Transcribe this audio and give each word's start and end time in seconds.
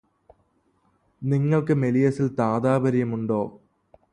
നിങ്ങള്ക്ക് 1.21 1.73
മെലിയസില് 1.73 2.31
താതാപര്യമുണ്ടോ 2.39 3.41